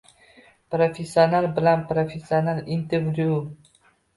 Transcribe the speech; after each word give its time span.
Professional 0.69 1.45
bilan 1.59 1.79
professional 1.91 2.59
intervyu 2.77 3.37